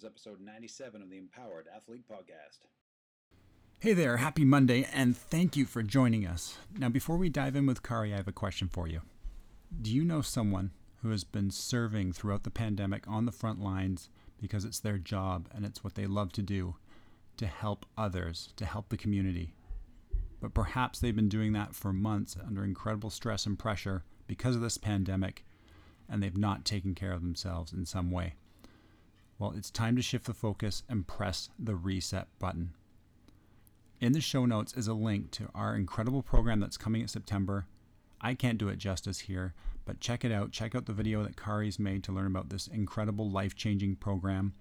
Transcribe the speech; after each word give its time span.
is 0.00 0.04
episode 0.06 0.40
97 0.40 1.02
of 1.02 1.10
the 1.10 1.18
Empowered 1.18 1.66
Athlete 1.76 2.04
Podcast. 2.10 2.60
Hey 3.80 3.92
there, 3.92 4.16
happy 4.16 4.46
Monday, 4.46 4.88
and 4.94 5.14
thank 5.14 5.58
you 5.58 5.66
for 5.66 5.82
joining 5.82 6.26
us. 6.26 6.56
Now, 6.78 6.88
before 6.88 7.18
we 7.18 7.28
dive 7.28 7.54
in 7.54 7.66
with 7.66 7.82
Kari, 7.82 8.14
I 8.14 8.16
have 8.16 8.28
a 8.28 8.32
question 8.32 8.68
for 8.68 8.88
you. 8.88 9.02
Do 9.82 9.92
you 9.94 10.02
know 10.02 10.22
someone 10.22 10.70
who 11.02 11.10
has 11.10 11.22
been 11.22 11.50
serving 11.50 12.14
throughout 12.14 12.44
the 12.44 12.50
pandemic 12.50 13.06
on 13.06 13.26
the 13.26 13.32
front 13.32 13.60
lines 13.60 14.08
because 14.40 14.64
it's 14.64 14.80
their 14.80 14.96
job 14.96 15.48
and 15.54 15.66
it's 15.66 15.84
what 15.84 15.96
they 15.96 16.06
love 16.06 16.32
to 16.32 16.42
do 16.42 16.76
to 17.36 17.46
help 17.46 17.84
others, 17.98 18.54
to 18.56 18.64
help 18.64 18.88
the 18.88 18.96
community? 18.96 19.52
But 20.40 20.54
perhaps 20.54 20.98
they've 20.98 21.14
been 21.14 21.28
doing 21.28 21.52
that 21.52 21.74
for 21.74 21.92
months 21.92 22.38
under 22.46 22.64
incredible 22.64 23.10
stress 23.10 23.44
and 23.44 23.58
pressure 23.58 24.04
because 24.26 24.56
of 24.56 24.62
this 24.62 24.78
pandemic, 24.78 25.44
and 26.08 26.22
they've 26.22 26.38
not 26.38 26.64
taken 26.64 26.94
care 26.94 27.12
of 27.12 27.20
themselves 27.20 27.74
in 27.74 27.84
some 27.84 28.10
way. 28.10 28.36
Well, 29.40 29.54
it's 29.56 29.70
time 29.70 29.96
to 29.96 30.02
shift 30.02 30.26
the 30.26 30.34
focus 30.34 30.82
and 30.86 31.06
press 31.06 31.48
the 31.58 31.74
reset 31.74 32.28
button. 32.38 32.74
In 33.98 34.12
the 34.12 34.20
show 34.20 34.44
notes 34.44 34.74
is 34.74 34.86
a 34.86 34.92
link 34.92 35.30
to 35.30 35.48
our 35.54 35.74
incredible 35.74 36.22
program 36.22 36.60
that's 36.60 36.76
coming 36.76 37.00
in 37.00 37.08
September. 37.08 37.64
I 38.20 38.34
can't 38.34 38.58
do 38.58 38.68
it 38.68 38.76
justice 38.76 39.20
here, 39.20 39.54
but 39.86 39.98
check 39.98 40.26
it 40.26 40.30
out. 40.30 40.52
Check 40.52 40.74
out 40.74 40.84
the 40.84 40.92
video 40.92 41.22
that 41.22 41.38
Kari's 41.38 41.78
made 41.78 42.04
to 42.04 42.12
learn 42.12 42.26
about 42.26 42.50
this 42.50 42.66
incredible 42.66 43.30
life 43.30 43.54
changing 43.54 43.96
program 43.96 44.52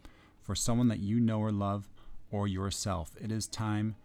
for 0.42 0.56
someone 0.56 0.88
that 0.88 1.00
you 1.00 1.20
know 1.20 1.40
or 1.40 1.52
love 1.52 1.90
or 2.32 2.48
yourself. 2.48 3.12
It 3.22 3.34
is 3.34 3.48
time 3.48 3.98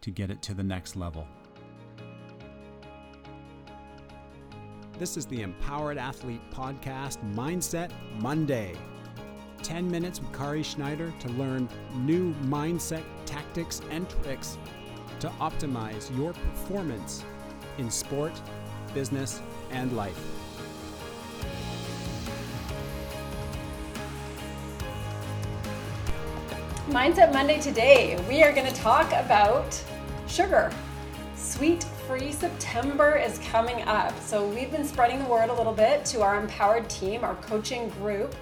to 0.00 0.12
get 0.12 0.30
it 0.30 0.42
to 0.42 0.54
the 0.54 0.62
next 0.62 0.94
level. 0.94 1.26
This 4.96 5.16
is 5.16 5.26
the 5.26 5.42
Empowered 5.42 5.98
Athlete 5.98 6.42
Podcast 6.52 7.18
Mindset 7.34 7.90
Monday. 8.20 8.76
10 9.62 9.90
minutes 9.90 10.20
with 10.20 10.32
Kari 10.32 10.62
Schneider 10.62 11.12
to 11.20 11.28
learn 11.30 11.68
new 11.94 12.34
mindset 12.44 13.02
tactics 13.26 13.82
and 13.90 14.08
tricks 14.08 14.58
to 15.20 15.28
optimize 15.40 16.16
your 16.16 16.32
performance 16.32 17.24
in 17.78 17.90
sport, 17.90 18.32
business, 18.94 19.40
and 19.70 19.96
life. 19.96 20.18
Mindset 26.88 27.32
Monday 27.32 27.60
today, 27.60 28.22
we 28.28 28.42
are 28.42 28.52
going 28.52 28.66
to 28.66 28.74
talk 28.74 29.12
about 29.12 29.80
sugar. 30.26 30.72
Sweet 31.36 31.84
Free 32.06 32.32
September 32.32 33.16
is 33.16 33.38
coming 33.50 33.82
up. 33.82 34.18
So, 34.20 34.44
we've 34.48 34.72
been 34.72 34.84
spreading 34.84 35.20
the 35.20 35.26
word 35.26 35.50
a 35.50 35.54
little 35.54 35.72
bit 35.72 36.04
to 36.06 36.22
our 36.22 36.40
empowered 36.40 36.90
team, 36.90 37.22
our 37.22 37.36
coaching 37.36 37.90
group 37.90 38.34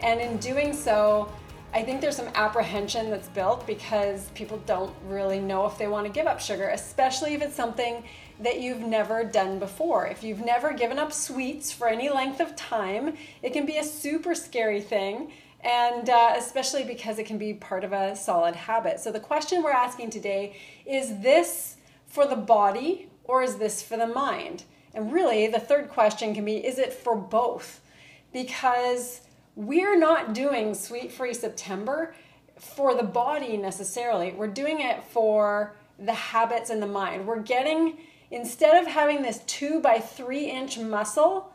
and 0.00 0.20
in 0.20 0.36
doing 0.38 0.72
so, 0.72 1.30
I 1.76 1.82
think 1.82 2.00
there's 2.00 2.16
some 2.16 2.30
apprehension 2.34 3.10
that's 3.10 3.28
built 3.28 3.66
because 3.66 4.30
people 4.30 4.62
don't 4.66 4.94
really 5.06 5.40
know 5.40 5.66
if 5.66 5.76
they 5.76 5.88
want 5.88 6.06
to 6.06 6.12
give 6.12 6.26
up 6.26 6.40
sugar, 6.40 6.70
especially 6.70 7.34
if 7.34 7.42
it's 7.42 7.54
something 7.54 8.02
that 8.40 8.60
you've 8.60 8.80
never 8.80 9.24
done 9.24 9.58
before. 9.58 10.06
If 10.06 10.22
you've 10.22 10.44
never 10.44 10.72
given 10.72 10.98
up 10.98 11.12
sweets 11.12 11.72
for 11.72 11.88
any 11.88 12.08
length 12.08 12.40
of 12.40 12.56
time, 12.56 13.16
it 13.42 13.52
can 13.52 13.66
be 13.66 13.76
a 13.76 13.84
super 13.84 14.34
scary 14.34 14.80
thing, 14.80 15.32
and 15.60 16.08
uh, 16.08 16.34
especially 16.36 16.84
because 16.84 17.18
it 17.18 17.26
can 17.26 17.38
be 17.38 17.52
part 17.52 17.84
of 17.84 17.92
a 17.92 18.16
solid 18.16 18.54
habit. 18.56 19.00
So, 19.00 19.10
the 19.12 19.20
question 19.20 19.62
we're 19.62 19.72
asking 19.72 20.10
today 20.10 20.56
is 20.86 21.20
this 21.20 21.76
for 22.06 22.26
the 22.26 22.36
body 22.36 23.08
or 23.24 23.42
is 23.42 23.56
this 23.56 23.82
for 23.82 23.96
the 23.96 24.06
mind? 24.06 24.64
And 24.94 25.12
really, 25.12 25.46
the 25.46 25.60
third 25.60 25.90
question 25.90 26.34
can 26.34 26.44
be 26.44 26.64
is 26.64 26.78
it 26.78 26.92
for 26.92 27.16
both? 27.16 27.80
Because 28.32 29.20
we're 29.56 29.98
not 29.98 30.34
doing 30.34 30.74
Sweet 30.74 31.10
Free 31.10 31.32
September 31.34 32.14
for 32.58 32.94
the 32.94 33.02
body 33.02 33.56
necessarily. 33.56 34.32
We're 34.32 34.46
doing 34.48 34.80
it 34.80 35.02
for 35.02 35.74
the 35.98 36.12
habits 36.12 36.68
and 36.68 36.82
the 36.82 36.86
mind. 36.86 37.26
We're 37.26 37.40
getting, 37.40 37.98
instead 38.30 38.80
of 38.80 38.86
having 38.86 39.22
this 39.22 39.40
two 39.46 39.80
by 39.80 39.98
three 39.98 40.50
inch 40.50 40.78
muscle 40.78 41.52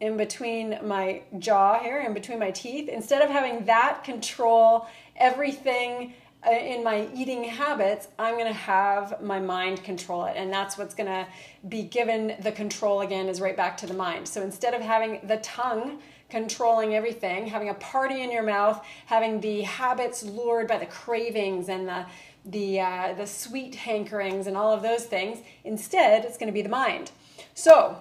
in 0.00 0.16
between 0.16 0.78
my 0.82 1.22
jaw 1.38 1.78
here, 1.78 2.00
in 2.00 2.14
between 2.14 2.38
my 2.38 2.52
teeth, 2.52 2.88
instead 2.88 3.20
of 3.20 3.28
having 3.28 3.66
that 3.66 4.02
control 4.02 4.86
everything 5.16 6.14
in 6.46 6.84
my 6.84 7.08
eating 7.14 7.44
habits, 7.44 8.08
I'm 8.18 8.34
going 8.34 8.46
to 8.46 8.52
have 8.52 9.20
my 9.20 9.40
mind 9.40 9.82
control 9.82 10.26
it. 10.26 10.34
And 10.36 10.52
that's 10.52 10.78
what's 10.78 10.94
going 10.94 11.08
to 11.08 11.26
be 11.68 11.82
given 11.82 12.36
the 12.40 12.52
control 12.52 13.00
again, 13.00 13.28
is 13.28 13.40
right 13.40 13.56
back 13.56 13.76
to 13.78 13.86
the 13.86 13.94
mind. 13.94 14.28
So 14.28 14.42
instead 14.42 14.74
of 14.74 14.80
having 14.80 15.20
the 15.24 15.38
tongue, 15.38 16.00
controlling 16.30 16.94
everything, 16.94 17.46
having 17.46 17.70
a 17.70 17.74
party 17.74 18.22
in 18.22 18.30
your 18.30 18.42
mouth, 18.42 18.84
having 19.06 19.40
the 19.40 19.62
habits 19.62 20.22
lured 20.22 20.68
by 20.68 20.78
the 20.78 20.86
cravings 20.86 21.68
and 21.68 21.88
the 21.88 22.06
the 22.44 22.80
uh, 22.80 23.14
the 23.14 23.26
sweet 23.26 23.74
hankerings 23.74 24.46
and 24.46 24.56
all 24.56 24.72
of 24.72 24.82
those 24.82 25.04
things. 25.04 25.38
Instead, 25.64 26.24
it's 26.24 26.38
going 26.38 26.46
to 26.46 26.52
be 26.52 26.62
the 26.62 26.68
mind. 26.68 27.10
So, 27.54 27.98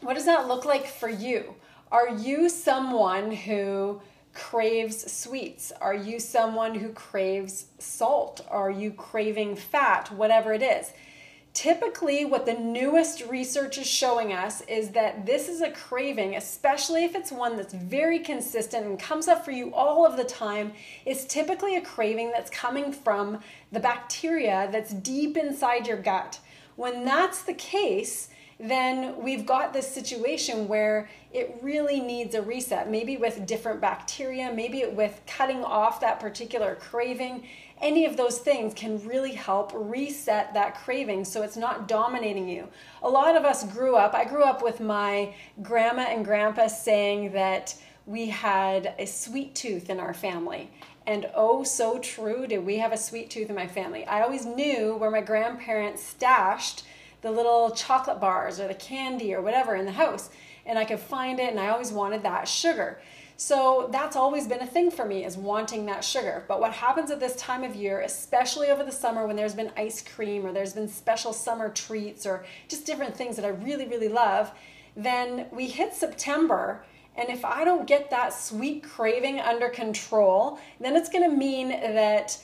what 0.00 0.14
does 0.14 0.24
that 0.26 0.48
look 0.48 0.64
like 0.64 0.86
for 0.86 1.08
you? 1.08 1.54
Are 1.90 2.08
you 2.08 2.48
someone 2.48 3.30
who 3.32 4.00
craves 4.34 5.10
sweets? 5.12 5.72
Are 5.80 5.94
you 5.94 6.18
someone 6.20 6.74
who 6.74 6.90
craves 6.92 7.66
salt? 7.78 8.40
Are 8.48 8.70
you 8.70 8.92
craving 8.92 9.56
fat? 9.56 10.10
Whatever 10.12 10.52
it 10.52 10.62
is 10.62 10.92
Typically, 11.54 12.24
what 12.24 12.46
the 12.46 12.54
newest 12.54 13.26
research 13.26 13.76
is 13.76 13.86
showing 13.86 14.32
us 14.32 14.62
is 14.62 14.90
that 14.90 15.26
this 15.26 15.50
is 15.50 15.60
a 15.60 15.70
craving, 15.70 16.34
especially 16.34 17.04
if 17.04 17.14
it's 17.14 17.30
one 17.30 17.58
that's 17.58 17.74
very 17.74 18.18
consistent 18.18 18.86
and 18.86 18.98
comes 18.98 19.28
up 19.28 19.44
for 19.44 19.50
you 19.50 19.72
all 19.74 20.06
of 20.06 20.16
the 20.16 20.24
time. 20.24 20.72
It's 21.04 21.26
typically 21.26 21.76
a 21.76 21.82
craving 21.82 22.30
that's 22.30 22.50
coming 22.50 22.90
from 22.90 23.40
the 23.70 23.80
bacteria 23.80 24.70
that's 24.72 24.94
deep 24.94 25.36
inside 25.36 25.86
your 25.86 25.98
gut. 25.98 26.40
When 26.76 27.04
that's 27.04 27.42
the 27.42 27.54
case, 27.54 28.30
then 28.62 29.20
we've 29.22 29.44
got 29.44 29.72
this 29.72 29.92
situation 29.92 30.68
where 30.68 31.10
it 31.32 31.58
really 31.62 32.00
needs 32.00 32.34
a 32.34 32.42
reset, 32.42 32.90
maybe 32.90 33.16
with 33.16 33.44
different 33.44 33.80
bacteria, 33.80 34.52
maybe 34.54 34.86
with 34.86 35.20
cutting 35.26 35.64
off 35.64 36.00
that 36.00 36.20
particular 36.20 36.76
craving 36.76 37.44
any 37.82 38.06
of 38.06 38.16
those 38.16 38.38
things 38.38 38.72
can 38.74 39.04
really 39.06 39.32
help 39.32 39.72
reset 39.74 40.54
that 40.54 40.76
craving 40.76 41.24
so 41.24 41.42
it's 41.42 41.56
not 41.56 41.88
dominating 41.88 42.48
you. 42.48 42.68
A 43.02 43.08
lot 43.08 43.36
of 43.36 43.44
us 43.44 43.64
grew 43.64 43.96
up, 43.96 44.14
I 44.14 44.24
grew 44.24 44.44
up 44.44 44.62
with 44.62 44.80
my 44.80 45.34
grandma 45.62 46.02
and 46.02 46.24
grandpa 46.24 46.68
saying 46.68 47.32
that 47.32 47.74
we 48.06 48.28
had 48.28 48.94
a 48.98 49.06
sweet 49.06 49.54
tooth 49.54 49.90
in 49.90 49.98
our 49.98 50.14
family. 50.14 50.70
And 51.06 51.28
oh, 51.34 51.64
so 51.64 51.98
true, 51.98 52.46
did 52.46 52.64
we 52.64 52.78
have 52.78 52.92
a 52.92 52.96
sweet 52.96 53.28
tooth 53.30 53.50
in 53.50 53.56
my 53.56 53.66
family. 53.66 54.06
I 54.06 54.22
always 54.22 54.46
knew 54.46 54.94
where 54.96 55.10
my 55.10 55.20
grandparents 55.20 56.02
stashed 56.02 56.84
the 57.22 57.30
little 57.30 57.70
chocolate 57.70 58.20
bars 58.20 58.60
or 58.60 58.68
the 58.68 58.74
candy 58.74 59.34
or 59.34 59.40
whatever 59.40 59.74
in 59.74 59.86
the 59.86 59.92
house. 59.92 60.30
And 60.66 60.78
I 60.78 60.84
could 60.84 61.00
find 61.00 61.40
it, 61.40 61.50
and 61.50 61.58
I 61.58 61.68
always 61.68 61.90
wanted 61.90 62.22
that 62.22 62.46
sugar. 62.46 63.00
So 63.36 63.88
that's 63.90 64.14
always 64.14 64.46
been 64.46 64.60
a 64.60 64.66
thing 64.66 64.90
for 64.90 65.04
me 65.04 65.24
is 65.24 65.36
wanting 65.36 65.86
that 65.86 66.04
sugar. 66.04 66.44
But 66.46 66.60
what 66.60 66.72
happens 66.72 67.10
at 67.10 67.18
this 67.18 67.34
time 67.34 67.64
of 67.64 67.74
year, 67.74 68.00
especially 68.02 68.68
over 68.68 68.84
the 68.84 68.92
summer 68.92 69.26
when 69.26 69.34
there's 69.34 69.54
been 69.54 69.72
ice 69.76 70.00
cream 70.00 70.46
or 70.46 70.52
there's 70.52 70.74
been 70.74 70.86
special 70.86 71.32
summer 71.32 71.68
treats 71.68 72.24
or 72.24 72.44
just 72.68 72.86
different 72.86 73.16
things 73.16 73.34
that 73.36 73.44
I 73.44 73.48
really, 73.48 73.88
really 73.88 74.08
love, 74.08 74.52
then 74.96 75.46
we 75.50 75.66
hit 75.66 75.92
September. 75.92 76.84
And 77.16 77.28
if 77.30 77.44
I 77.44 77.64
don't 77.64 77.86
get 77.86 78.10
that 78.10 78.32
sweet 78.32 78.84
craving 78.84 79.40
under 79.40 79.68
control, 79.68 80.60
then 80.78 80.94
it's 80.94 81.08
going 81.08 81.28
to 81.28 81.36
mean 81.36 81.70
that 81.70 82.38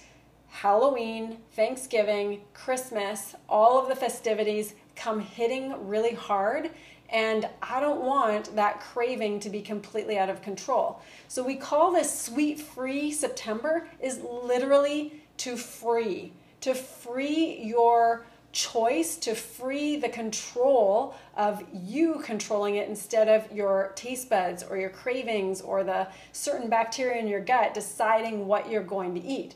Halloween, 0.49 1.39
Thanksgiving, 1.53 2.43
Christmas, 2.55 3.35
all 3.49 3.81
of 3.81 3.89
the 3.89 3.97
festivities 3.97 4.75
come 4.97 5.21
hitting 5.21 5.89
really 5.89 6.15
hard 6.15 6.71
and 7.11 7.49
I 7.63 7.81
don't 7.81 8.03
want 8.03 8.55
that 8.57 8.81
craving 8.81 9.41
to 9.41 9.51
be 9.51 9.63
completely 9.63 10.19
out 10.19 10.29
of 10.29 10.43
control. 10.43 11.01
So 11.27 11.43
we 11.43 11.57
call 11.57 11.93
this 11.93 12.27
sweet 12.27 12.61
free 12.61 13.11
September 13.13 13.89
is 14.01 14.21
literally 14.21 15.23
to 15.39 15.57
free, 15.57 16.33
to 16.61 16.75
free 16.75 17.61
your 17.63 18.27
choice, 18.53 19.17
to 19.17 19.35
free 19.35 19.97
the 19.97 20.09
control 20.09 21.15
of 21.37 21.63
you 21.73 22.21
controlling 22.25 22.77
it 22.77 22.89
instead 22.89 23.29
of 23.29 23.51
your 23.53 23.93
taste 23.95 24.29
buds 24.29 24.63
or 24.63 24.77
your 24.77 24.91
cravings 24.91 25.61
or 25.61 25.85
the 25.85 26.09
certain 26.33 26.69
bacteria 26.69 27.21
in 27.21 27.29
your 27.29 27.41
gut 27.41 27.73
deciding 27.73 28.47
what 28.47 28.71
you're 28.71 28.83
going 28.83 29.15
to 29.15 29.21
eat. 29.21 29.55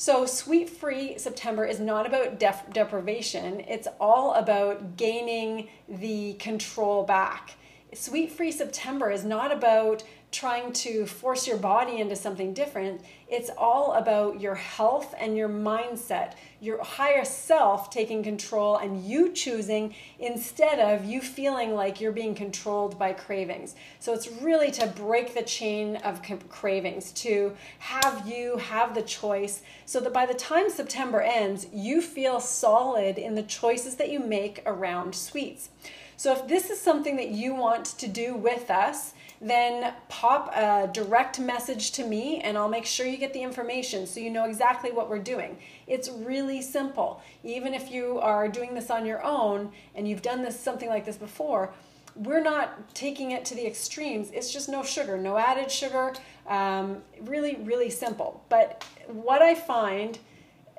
So, 0.00 0.26
Sweet 0.26 0.70
Free 0.70 1.18
September 1.18 1.64
is 1.64 1.80
not 1.80 2.06
about 2.06 2.38
def- 2.38 2.72
deprivation, 2.72 3.58
it's 3.66 3.88
all 3.98 4.32
about 4.34 4.96
gaining 4.96 5.70
the 5.88 6.34
control 6.34 7.02
back. 7.02 7.56
Sweet 7.92 8.30
Free 8.30 8.52
September 8.52 9.10
is 9.10 9.24
not 9.24 9.50
about 9.50 10.04
trying 10.30 10.72
to 10.72 11.06
force 11.06 11.46
your 11.46 11.56
body 11.56 12.00
into 12.00 12.14
something 12.14 12.52
different. 12.52 13.00
It's 13.28 13.50
all 13.56 13.94
about 13.94 14.40
your 14.40 14.54
health 14.54 15.14
and 15.18 15.36
your 15.36 15.48
mindset, 15.48 16.34
your 16.60 16.82
higher 16.84 17.24
self 17.24 17.90
taking 17.90 18.22
control 18.22 18.76
and 18.76 19.04
you 19.04 19.32
choosing 19.32 19.94
instead 20.18 20.80
of 20.80 21.06
you 21.06 21.22
feeling 21.22 21.74
like 21.74 22.00
you're 22.00 22.12
being 22.12 22.34
controlled 22.34 22.98
by 22.98 23.14
cravings. 23.14 23.74
So 24.00 24.12
it's 24.12 24.28
really 24.42 24.70
to 24.72 24.86
break 24.88 25.34
the 25.34 25.42
chain 25.42 25.96
of 25.96 26.20
cravings, 26.50 27.12
to 27.12 27.56
have 27.78 28.28
you 28.28 28.58
have 28.58 28.94
the 28.94 29.02
choice 29.02 29.62
so 29.86 29.98
that 30.00 30.12
by 30.12 30.26
the 30.26 30.34
time 30.34 30.68
September 30.68 31.22
ends, 31.22 31.66
you 31.72 32.02
feel 32.02 32.38
solid 32.38 33.16
in 33.16 33.34
the 33.34 33.42
choices 33.42 33.96
that 33.96 34.10
you 34.10 34.20
make 34.20 34.62
around 34.66 35.14
sweets. 35.14 35.70
So 36.18 36.32
if 36.32 36.48
this 36.48 36.68
is 36.68 36.80
something 36.80 37.16
that 37.16 37.28
you 37.28 37.54
want 37.54 37.86
to 37.86 38.08
do 38.08 38.34
with 38.34 38.70
us, 38.70 39.14
then 39.40 39.94
pop 40.08 40.52
a 40.54 40.88
direct 40.92 41.38
message 41.38 41.92
to 41.92 42.04
me 42.04 42.40
and 42.40 42.58
I'll 42.58 42.68
make 42.68 42.86
sure 42.86 43.06
you 43.06 43.16
get 43.16 43.32
the 43.32 43.42
information 43.42 44.06
so 44.06 44.18
you 44.20 44.30
know 44.30 44.44
exactly 44.44 44.90
what 44.90 45.08
we're 45.08 45.20
doing. 45.20 45.58
It's 45.86 46.08
really 46.08 46.60
simple. 46.60 47.22
Even 47.44 47.72
if 47.72 47.90
you 47.90 48.18
are 48.18 48.48
doing 48.48 48.74
this 48.74 48.90
on 48.90 49.06
your 49.06 49.22
own 49.22 49.70
and 49.94 50.08
you've 50.08 50.22
done 50.22 50.42
this 50.42 50.58
something 50.58 50.88
like 50.88 51.04
this 51.04 51.16
before, 51.16 51.72
we're 52.16 52.42
not 52.42 52.94
taking 52.94 53.30
it 53.30 53.44
to 53.44 53.54
the 53.54 53.64
extremes. 53.64 54.30
It's 54.32 54.52
just 54.52 54.68
no 54.68 54.82
sugar, 54.82 55.16
no 55.16 55.36
added 55.36 55.70
sugar. 55.70 56.14
Um, 56.48 57.02
really, 57.20 57.56
really 57.62 57.90
simple. 57.90 58.42
But 58.48 58.84
what 59.06 59.40
I 59.40 59.54
find, 59.54 60.18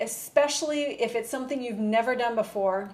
especially 0.02 1.02
if 1.02 1.16
it's 1.16 1.30
something 1.30 1.64
you've 1.64 1.80
never 1.80 2.14
done 2.14 2.36
before, 2.36 2.90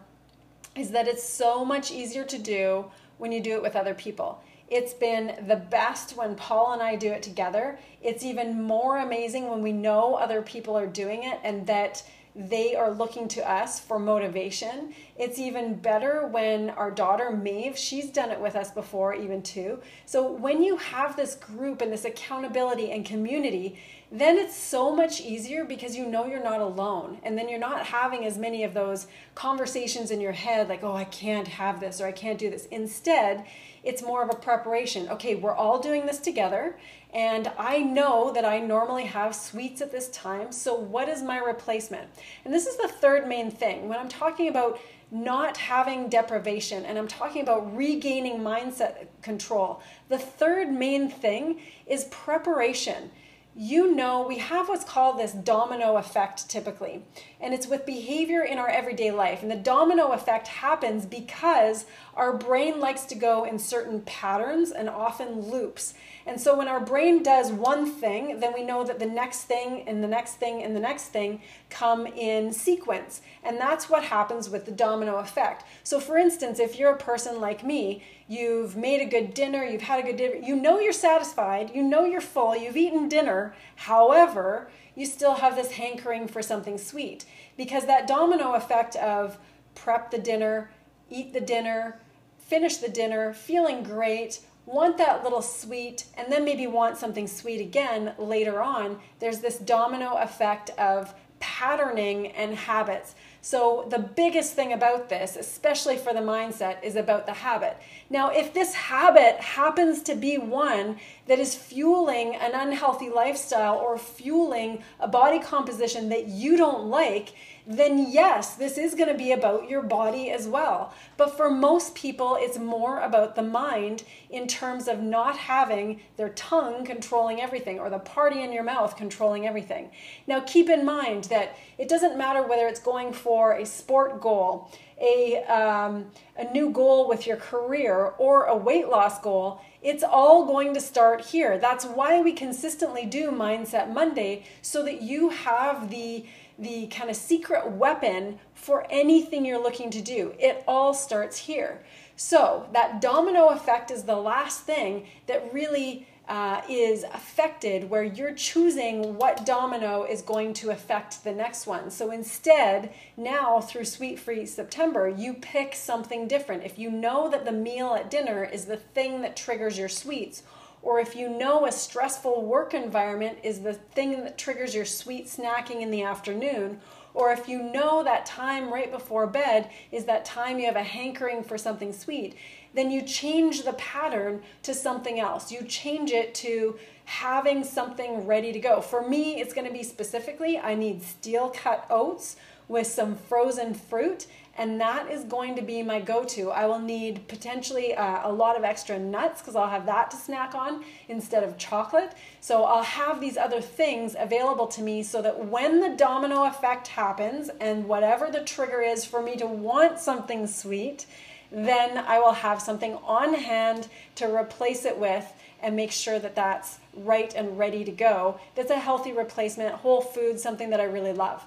is 0.75 0.91
that 0.91 1.07
it's 1.07 1.27
so 1.27 1.65
much 1.65 1.91
easier 1.91 2.23
to 2.25 2.38
do 2.38 2.85
when 3.18 3.31
you 3.31 3.41
do 3.41 3.53
it 3.53 3.61
with 3.61 3.75
other 3.75 3.94
people. 3.94 4.44
It's 4.69 4.94
been 4.94 5.45
the 5.47 5.56
best 5.56 6.17
when 6.17 6.35
Paul 6.35 6.73
and 6.73 6.81
I 6.81 6.95
do 6.95 7.12
it 7.12 7.21
together. 7.21 7.77
It's 8.01 8.23
even 8.23 8.63
more 8.63 8.97
amazing 9.00 9.50
when 9.50 9.62
we 9.62 9.71
know 9.71 10.15
other 10.15 10.41
people 10.41 10.77
are 10.77 10.88
doing 10.88 11.23
it 11.23 11.39
and 11.44 11.67
that 11.67 12.03
they 12.35 12.75
are 12.75 12.91
looking 12.91 13.29
to 13.29 13.50
us 13.50 13.79
for 13.79 13.97
motivation. 13.97 14.94
It's 15.17 15.39
even 15.39 15.75
better 15.75 16.27
when 16.27 16.69
our 16.71 16.91
daughter 16.91 17.31
Maeve, 17.31 17.77
she's 17.77 18.09
done 18.09 18.29
it 18.29 18.39
with 18.39 18.57
us 18.57 18.71
before, 18.71 19.13
even 19.13 19.41
too. 19.41 19.79
So 20.06 20.29
when 20.29 20.62
you 20.62 20.75
have 20.77 21.15
this 21.15 21.35
group 21.35 21.81
and 21.81 21.94
this 21.94 22.03
accountability 22.03 22.91
and 22.91 23.06
community, 23.06 23.79
then 24.12 24.38
it's 24.38 24.56
so 24.56 24.96
much 24.96 25.19
easier 25.19 25.66
because 25.66 25.96
you 25.96 26.06
know 26.06 26.25
you're 26.25 26.44
not 26.44 26.62
alone. 26.62 27.19
And 27.24 27.38
then 27.38 27.50
you're 27.50 27.60
not 27.60 27.86
having 27.86 28.25
as 28.25 28.38
many 28.38 28.63
of 28.63 28.74
those 28.74 29.07
conversations 29.34 30.12
in 30.12 30.22
your 30.22 30.31
head 30.31 30.69
like, 30.69 30.84
oh, 30.84 30.96
I 30.96 31.06
can't 31.06 31.48
have 31.48 31.80
this 31.80 32.00
or 32.00 32.07
I 32.07 32.12
can't 32.12 32.38
do 32.38 32.50
this. 32.50 32.66
Instead, 32.68 33.46
it's 33.86 34.02
more 34.02 34.24
of 34.24 34.30
a 34.30 34.36
preparation. 34.36 35.07
Okay, 35.10 35.36
we're 35.36 35.54
all 35.54 35.80
doing 35.80 36.07
this 36.07 36.18
together, 36.18 36.75
and 37.13 37.52
I 37.57 37.78
know 37.78 38.31
that 38.34 38.44
I 38.44 38.60
normally 38.60 39.06
have 39.06 39.36
sweets 39.36 39.80
at 39.80 39.92
this 39.92 40.10
time, 40.10 40.52
so 40.52 40.74
what 40.74 41.07
is 41.07 41.22
my 41.22 41.38
replacement? 41.38 42.10
And 42.44 42.54
this 42.54 42.66
is 42.66 42.78
the 42.78 42.88
third 42.88 43.28
main 43.28 43.52
thing. 43.52 43.88
When 43.88 44.00
I'm 44.00 44.10
talking 44.10 44.50
about 44.50 44.80
not 45.12 45.56
having 45.57 46.10
deprivation 46.10 46.84
and 46.84 46.98
I'm 46.98 47.07
talking 47.07 47.44
about 47.44 47.78
regaining 47.78 48.40
mindset 48.40 49.06
control, 49.22 49.81
the 50.10 50.18
third 50.18 50.72
main 50.72 51.07
thing 51.07 51.62
is 51.86 52.06
preparation 52.06 53.12
you 53.57 53.96
know 53.96 54.28
we 54.28 54.38
have 54.38 54.68
what's 54.68 54.84
called 54.84 55.18
this 55.18 55.31
domino 55.31 55.96
effect 55.96 56.50
typically 56.50 57.02
and 57.46 57.54
it's 57.54 57.68
with 57.68 57.86
behavior 57.86 58.42
in 58.42 58.57
our 58.57 58.68
everyday 58.68 59.12
life. 59.12 59.44
And 59.44 59.52
the 59.52 59.56
domino 59.56 60.13
effect 60.13 60.48
happens 60.48 61.06
because 61.06 61.86
our 62.16 62.36
brain 62.36 62.80
likes 62.80 63.06
to 63.06 63.16
go 63.16 63.44
in 63.44 63.60
certain 63.60 64.02
patterns 64.02 64.72
and 64.72 64.90
often 64.90 65.42
loops. 65.42 65.94
And 66.25 66.42
so 66.42 66.57
when 66.57 66.68
our 66.68 66.80
brain 66.80 67.22
does 67.22 67.52
one 67.52 67.86
thing, 67.86 68.40
then 68.40 68.52
we 68.54 68.63
know 68.63 68.84
that 68.84 68.98
the 68.98 69.06
next 69.06 69.44
thing 69.44 69.84
and 69.88 70.04
the 70.04 70.07
next 70.07 70.38
thing 70.38 70.63
and 70.63 70.75
the 70.75 70.80
next 70.80 71.10
thing 71.10 71.42
come 71.77 72.07
in 72.07 72.54
sequence. 72.54 73.22
And 73.44 73.60
that's 73.60 73.89
what 73.89 74.04
happens 74.04 74.50
with 74.50 74.66
the 74.66 74.72
domino 74.72 75.18
effect. 75.18 75.66
So 75.83 76.00
for 76.00 76.18
instance, 76.18 76.60
if 76.60 76.80
you're 76.80 76.94
a 76.94 76.98
person 76.98 77.42
like 77.42 77.66
me, 77.66 78.04
you've 78.27 78.77
made 78.77 79.01
a 79.01 79.10
good 79.10 79.33
dinner, 79.33 79.63
you've 79.63 79.81
had 79.81 80.00
a 80.00 80.04
good 80.04 80.18
dinner, 80.18 80.36
you 80.36 80.56
know 80.56 80.80
you're 80.80 80.94
satisfied, 80.94 81.72
you 81.75 81.83
know 81.83 82.06
you're 82.06 82.22
full, 82.22 82.56
you've 82.56 82.77
eaten 82.77 83.10
dinner. 83.10 83.54
However, 83.75 84.69
you 84.95 85.06
still 85.06 85.36
have 85.36 85.56
this 85.56 85.72
hankering 85.72 86.27
for 86.27 86.42
something 86.42 86.77
sweet 86.77 87.25
because 87.57 87.86
that 87.86 88.07
domino 88.07 88.54
effect 88.54 88.95
of 88.95 89.38
prep 89.75 90.12
the 90.12 90.18
dinner, 90.18 90.71
eat 91.10 91.33
the 91.33 91.42
dinner, 91.42 92.00
finish 92.38 92.78
the 92.78 92.89
dinner, 92.89 93.33
feeling 93.33 93.83
great, 93.83 94.39
want 94.66 94.98
that 94.98 95.24
little 95.24 95.42
sweet, 95.42 96.06
and 96.18 96.31
then 96.31 96.45
maybe 96.45 96.68
want 96.68 96.98
something 96.98 97.28
sweet 97.28 97.62
again 97.62 98.13
later 98.18 98.62
on, 98.62 99.00
there's 99.19 99.39
this 99.39 99.57
domino 99.60 100.16
effect 100.16 100.69
of 100.71 101.13
patterning 101.45 102.31
and 102.31 102.56
habits. 102.56 103.13
So, 103.39 103.86
the 103.92 104.00
biggest 104.00 104.53
thing 104.53 104.74
about 104.74 105.09
this, 105.09 105.36
especially 105.36 105.97
for 105.97 106.12
the 106.12 106.19
mindset, 106.19 106.83
is 106.83 106.95
about 106.95 107.27
the 107.27 107.33
habit. 107.33 107.77
Now, 108.09 108.31
if 108.31 108.51
this 108.56 108.74
habit 108.74 109.39
happens 109.39 110.01
to 110.03 110.15
be 110.15 110.39
one 110.39 110.97
that 111.27 111.38
is 111.38 111.53
fueling 111.53 112.36
an 112.36 112.53
unhealthy 112.56 113.09
lifestyle 113.09 113.75
or 113.75 114.00
fueling 114.00 114.81
a 115.00 115.07
body 115.07 115.39
composition 115.39 116.09
that 116.09 116.27
you 116.27 116.57
don't 116.57 116.86
like, 116.89 117.36
then 117.67 118.12
yes, 118.12 118.56
this 118.56 118.77
is 118.77 118.94
going 118.94 119.09
to 119.09 119.17
be 119.17 119.31
about 119.31 119.69
your 119.69 119.81
body 119.81 120.29
as 120.29 120.47
well. 120.47 120.94
But 121.17 121.35
for 121.35 121.50
most 121.50 121.95
people, 121.95 122.38
it's 122.39 122.59
more 122.59 123.00
about 123.00 123.35
the 123.35 123.41
mind 123.41 124.03
in 124.29 124.47
terms 124.47 124.88
of 124.88 125.01
not 125.01 125.38
having 125.38 126.01
their 126.17 126.29
tongue 126.29 126.85
controlling 126.85 127.41
everything 127.41 127.79
or 127.79 127.89
the 127.89 128.00
party 128.00 128.44
in 128.44 128.53
your 128.53 128.63
mouth 128.63 128.95
controlling 128.95 129.47
everything. 129.47 129.89
Now, 130.27 130.41
keep 130.41 130.69
in 130.69 130.85
mind 130.85 131.25
that 131.25 131.57
it 131.77 131.89
doesn't 131.89 132.17
matter 132.17 132.44
whether 132.44 132.67
it's 132.67 132.79
going 132.79 133.13
for 133.13 133.53
a 133.53 133.65
sport 133.65 134.21
goal, 134.21 134.71
a, 135.01 135.44
um, 135.45 136.06
a 136.38 136.51
new 136.51 136.69
goal 136.69 137.07
with 137.07 137.25
your 137.25 137.38
career, 137.38 138.13
or 138.18 138.45
a 138.45 138.56
weight 138.56 138.89
loss 138.89 139.19
goal. 139.19 139.61
It's 139.81 140.03
all 140.03 140.45
going 140.45 140.73
to 140.73 140.81
start 140.81 141.25
here. 141.25 141.57
That's 141.57 141.85
why 141.85 142.21
we 142.21 142.33
consistently 142.33 143.06
do 143.06 143.31
Mindset 143.31 143.91
Monday 143.91 144.45
so 144.61 144.83
that 144.83 145.01
you 145.01 145.29
have 145.29 145.89
the 145.89 146.25
the 146.57 146.88
kind 146.88 147.10
of 147.10 147.16
secret 147.16 147.69
weapon 147.72 148.40
for 148.54 148.86
anything 148.90 149.46
you're 149.46 149.62
looking 149.62 149.90
to 149.92 150.02
do. 150.02 150.34
It 150.40 150.63
all 150.68 150.94
starts 150.94 151.38
here. 151.38 151.84
So, 152.16 152.69
that 152.72 153.02
domino 153.02 153.50
effect 153.50 153.92
is 153.92 154.04
the 154.04 154.16
last 154.16 154.62
thing 154.62 155.07
that 155.28 155.54
really 155.54 156.07
uh, 156.28 156.62
is 156.69 157.04
affected 157.04 157.90
where 157.90 158.04
you're 158.04 158.34
choosing 158.34 159.18
what 159.18 159.46
domino 159.46 160.04
is 160.04 160.22
going 160.22 160.54
to 160.54 160.72
affect 160.72 161.24
the 161.24 161.31
next 161.31 161.68
one. 161.68 161.92
So 161.92 162.12
instead, 162.12 162.94
now 163.16 163.62
through 163.62 163.86
Sweet 163.86 164.19
Free 164.19 164.46
September, 164.46 165.07
you 165.07 165.36
pick 165.36 165.75
something 165.75 166.28
different. 166.28 166.63
If 166.63 166.80
you 166.80 166.90
know 166.90 167.30
that 167.30 167.46
the 167.46 167.52
meal 167.52 167.94
at 167.94 168.10
dinner 168.10 168.44
is 168.44 168.66
the 168.66 168.78
thing 168.78 169.22
that 169.22 169.36
triggers 169.36 169.78
your 169.78 169.90
sweets, 169.90 170.44
or 170.85 170.99
if 170.99 171.15
you 171.15 171.27
know 171.27 171.65
a 171.65 171.71
stressful 171.71 172.45
work 172.45 172.75
environment 172.75 173.39
is 173.41 173.61
the 173.61 173.73
thing 173.73 174.23
that 174.23 174.37
triggers 174.37 174.75
your 174.75 174.85
sweet 174.85 175.25
snacking 175.25 175.81
in 175.81 175.89
the 175.89 176.04
afternoon, 176.04 176.80
or 177.15 177.31
if 177.31 177.49
you 177.49 177.63
know 177.63 178.04
that 178.04 178.25
time 178.25 178.71
right 178.71 178.92
before 178.92 179.25
bed 179.25 179.71
is 179.92 180.06
that 180.06 180.23
time 180.23 180.59
you 180.59 180.68
have 180.68 180.75
a 180.75 180.83
hankering 180.83 181.44
for 181.44 181.57
something 181.57 181.92
sweet, 181.92 182.35
then 182.75 182.92
you 182.92 183.01
change 183.01 183.63
the 183.63 183.73
pattern 183.73 184.44
to 184.61 184.75
something 184.75 185.19
else. 185.19 185.51
You 185.51 185.63
change 185.63 186.11
it 186.11 186.35
to 186.35 186.77
having 187.06 187.63
something 187.63 188.27
ready 188.27 188.54
to 188.54 188.59
go. 188.59 188.80
For 188.80 189.07
me, 189.07 189.42
it's 189.42 189.54
going 189.54 189.68
to 189.68 189.73
be 189.73 189.83
specifically 189.83 190.59
I 190.59 190.75
need 190.75 191.01
steel 191.01 191.49
cut 191.49 191.87
oats 191.89 192.35
with 192.68 192.85
some 192.85 193.15
frozen 193.15 193.73
fruit 193.73 194.27
and 194.57 194.80
that 194.80 195.12
is 195.12 195.24
going 195.26 195.56
to 195.56 195.62
be 195.62 195.83
my 195.83 196.00
go-to. 196.00 196.50
I 196.50 196.66
will 196.66 196.80
need 196.80 197.28
potentially 197.28 197.94
uh, 197.94 198.28
a 198.28 198.31
lot 198.31 198.57
of 198.57 198.64
extra 198.64 198.97
nuts 198.97 199.42
because 199.42 199.56
I'll 199.56 199.69
have 199.69 199.85
that 199.88 200.12
to 200.12 200.18
snack 200.18 200.56
on 200.56 200.83
instead 201.09 201.44
of 201.44 201.57
chocolate. 201.57 202.14
So 202.40 202.64
I'll 202.64 202.83
have 202.83 203.19
these 203.19 203.38
other 203.38 203.59
things 203.59 204.16
available 204.18 204.68
to 204.68 204.81
me 204.81 205.04
so 205.04 205.21
that 205.21 205.45
when 205.45 205.81
the 205.81 205.90
domino 205.90 206.45
effect 206.45 206.88
happens 206.88 207.50
and 207.59 207.85
whatever 207.85 208.30
the 208.31 208.42
trigger 208.42 208.81
is 208.81 209.04
for 209.04 209.21
me 209.21 209.35
to 209.38 209.45
want 209.45 210.00
something 210.00 210.47
sweet, 210.47 211.06
then 211.52 211.97
I 211.97 212.19
will 212.19 212.33
have 212.33 212.62
something 212.62 212.95
on 213.04 213.33
hand 213.33 213.88
to 214.16 214.33
replace 214.33 214.85
it 214.85 214.97
with 214.97 215.31
and 215.62 215.76
make 215.76 215.92
sure 215.92 216.19
that 216.19 216.35
that's 216.35 216.80
right 216.95 217.33
and 217.35 217.57
ready 217.57 217.83
to 217.83 217.92
go. 217.92 218.40
That's 218.56 218.71
a 218.71 218.80
healthy 218.80 219.12
replacement, 219.12 219.74
whole 219.76 220.02
food, 220.02 220.40
something 220.40 220.69
that 220.69 220.80
I 220.80 220.85
really 220.85 221.14
love. 221.14 221.44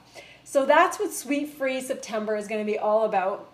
So 0.51 0.65
that's 0.65 0.99
what 0.99 1.13
Sweet 1.13 1.51
Free 1.51 1.79
September 1.79 2.35
is 2.35 2.49
going 2.49 2.65
to 2.65 2.73
be 2.73 2.79
all 2.79 3.05
about. 3.05 3.51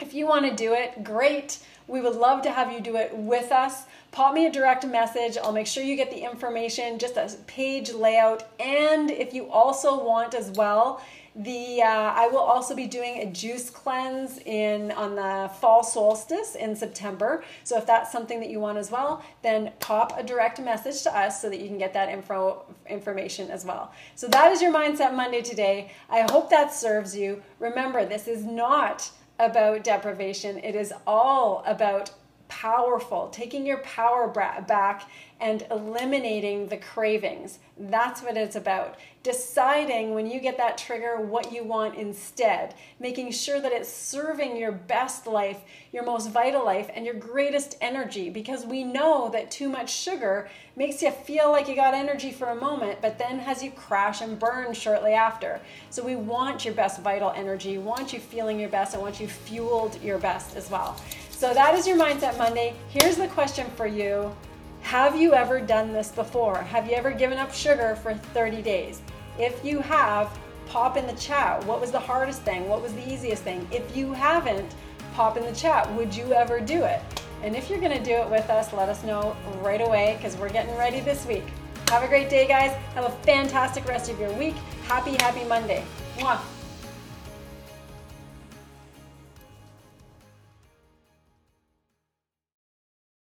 If 0.00 0.14
you 0.14 0.26
want 0.26 0.46
to 0.46 0.56
do 0.56 0.74
it, 0.74 1.04
great. 1.04 1.60
We 1.86 2.00
would 2.00 2.16
love 2.16 2.42
to 2.42 2.50
have 2.50 2.72
you 2.72 2.80
do 2.80 2.96
it 2.96 3.16
with 3.16 3.52
us. 3.52 3.84
Pop 4.10 4.34
me 4.34 4.44
a 4.44 4.50
direct 4.50 4.84
message. 4.84 5.38
I'll 5.38 5.52
make 5.52 5.68
sure 5.68 5.84
you 5.84 5.94
get 5.94 6.10
the 6.10 6.24
information, 6.28 6.98
just 6.98 7.16
a 7.16 7.32
page 7.46 7.92
layout. 7.92 8.48
And 8.58 9.12
if 9.12 9.32
you 9.32 9.48
also 9.48 10.04
want 10.04 10.34
as 10.34 10.50
well, 10.50 11.00
The 11.36 11.82
uh, 11.82 12.12
I 12.14 12.28
will 12.28 12.38
also 12.38 12.76
be 12.76 12.86
doing 12.86 13.18
a 13.18 13.26
juice 13.26 13.68
cleanse 13.68 14.38
in 14.38 14.92
on 14.92 15.16
the 15.16 15.50
fall 15.60 15.82
solstice 15.82 16.54
in 16.54 16.76
September. 16.76 17.42
So 17.64 17.76
if 17.76 17.86
that's 17.86 18.12
something 18.12 18.38
that 18.38 18.50
you 18.50 18.60
want 18.60 18.78
as 18.78 18.92
well, 18.92 19.24
then 19.42 19.72
pop 19.80 20.16
a 20.16 20.22
direct 20.22 20.60
message 20.60 21.02
to 21.02 21.16
us 21.16 21.42
so 21.42 21.50
that 21.50 21.58
you 21.58 21.66
can 21.66 21.78
get 21.78 21.92
that 21.94 22.08
info 22.08 22.64
information 22.88 23.50
as 23.50 23.64
well. 23.64 23.92
So 24.14 24.28
that 24.28 24.52
is 24.52 24.62
your 24.62 24.72
mindset 24.72 25.12
Monday 25.12 25.42
today. 25.42 25.90
I 26.08 26.20
hope 26.30 26.50
that 26.50 26.72
serves 26.72 27.16
you. 27.16 27.42
Remember, 27.58 28.04
this 28.04 28.28
is 28.28 28.44
not 28.44 29.10
about 29.40 29.82
deprivation. 29.82 30.58
It 30.58 30.76
is 30.76 30.92
all 31.04 31.64
about 31.66 32.12
powerful, 32.60 33.28
taking 33.32 33.66
your 33.66 33.78
power 33.78 34.28
back 34.28 35.08
and 35.40 35.66
eliminating 35.70 36.68
the 36.68 36.76
cravings. 36.76 37.58
That's 37.76 38.22
what 38.22 38.36
it's 38.36 38.54
about. 38.54 38.96
Deciding 39.24 40.14
when 40.14 40.26
you 40.30 40.38
get 40.38 40.56
that 40.58 40.78
trigger 40.78 41.20
what 41.20 41.52
you 41.52 41.64
want 41.64 41.96
instead, 41.96 42.74
making 43.00 43.32
sure 43.32 43.60
that 43.60 43.72
it's 43.72 43.88
serving 43.88 44.56
your 44.56 44.70
best 44.70 45.26
life, 45.26 45.62
your 45.92 46.04
most 46.04 46.30
vital 46.30 46.64
life, 46.64 46.88
and 46.94 47.04
your 47.04 47.14
greatest 47.14 47.76
energy. 47.80 48.30
Because 48.30 48.64
we 48.64 48.84
know 48.84 49.28
that 49.30 49.50
too 49.50 49.68
much 49.68 49.92
sugar 49.92 50.48
makes 50.76 51.02
you 51.02 51.10
feel 51.10 51.50
like 51.50 51.68
you 51.68 51.74
got 51.74 51.94
energy 51.94 52.30
for 52.30 52.50
a 52.50 52.54
moment, 52.54 53.00
but 53.02 53.18
then 53.18 53.40
has 53.40 53.62
you 53.62 53.72
crash 53.72 54.20
and 54.20 54.38
burn 54.38 54.72
shortly 54.72 55.12
after. 55.12 55.60
So 55.90 56.04
we 56.04 56.14
want 56.14 56.64
your 56.64 56.74
best 56.74 57.00
vital 57.00 57.32
energy, 57.34 57.78
want 57.78 58.12
you 58.12 58.20
feeling 58.20 58.60
your 58.60 58.68
best, 58.68 58.94
and 58.94 59.02
want 59.02 59.18
you 59.18 59.26
fueled 59.26 60.00
your 60.02 60.18
best 60.18 60.56
as 60.56 60.70
well. 60.70 60.96
So 61.44 61.52
that 61.52 61.74
is 61.74 61.86
your 61.86 61.98
Mindset 61.98 62.38
Monday. 62.38 62.72
Here's 62.88 63.16
the 63.16 63.28
question 63.28 63.66
for 63.76 63.86
you 63.86 64.34
Have 64.80 65.14
you 65.14 65.34
ever 65.34 65.60
done 65.60 65.92
this 65.92 66.10
before? 66.10 66.56
Have 66.56 66.86
you 66.86 66.94
ever 66.94 67.10
given 67.10 67.36
up 67.36 67.52
sugar 67.52 67.96
for 67.96 68.14
30 68.14 68.62
days? 68.62 69.02
If 69.38 69.62
you 69.62 69.80
have, 69.80 70.38
pop 70.68 70.96
in 70.96 71.06
the 71.06 71.12
chat. 71.12 71.62
What 71.66 71.82
was 71.82 71.90
the 71.90 72.00
hardest 72.00 72.40
thing? 72.44 72.66
What 72.66 72.80
was 72.80 72.94
the 72.94 73.06
easiest 73.06 73.42
thing? 73.42 73.68
If 73.70 73.94
you 73.94 74.14
haven't, 74.14 74.74
pop 75.12 75.36
in 75.36 75.44
the 75.44 75.52
chat. 75.52 75.92
Would 75.92 76.16
you 76.16 76.32
ever 76.32 76.60
do 76.60 76.82
it? 76.82 77.02
And 77.42 77.54
if 77.54 77.68
you're 77.68 77.78
going 77.78 77.92
to 77.92 78.02
do 78.02 78.14
it 78.14 78.30
with 78.30 78.48
us, 78.48 78.72
let 78.72 78.88
us 78.88 79.04
know 79.04 79.36
right 79.60 79.82
away 79.82 80.14
because 80.16 80.38
we're 80.38 80.48
getting 80.48 80.74
ready 80.78 81.00
this 81.00 81.26
week. 81.26 81.44
Have 81.90 82.02
a 82.02 82.08
great 82.08 82.30
day, 82.30 82.48
guys. 82.48 82.70
Have 82.94 83.04
a 83.04 83.12
fantastic 83.22 83.86
rest 83.86 84.10
of 84.10 84.18
your 84.18 84.32
week. 84.32 84.54
Happy, 84.84 85.12
happy 85.20 85.44
Monday. 85.44 85.84
Mwah. 86.16 86.40